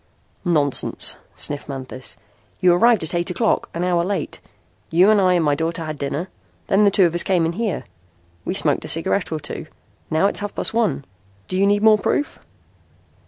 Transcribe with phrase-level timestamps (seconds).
[0.45, 2.17] "Nonsense," sniffed Manthis.
[2.59, 4.39] "You arrived at eight o'clock an hour late.
[4.89, 6.27] You and I and my daughter had dinner.
[6.65, 7.83] Then the two of us came in here.
[8.43, 9.67] We smoked a cigarette or two.
[10.09, 11.05] Now it's half past one.
[11.47, 12.39] Do you need more proof?"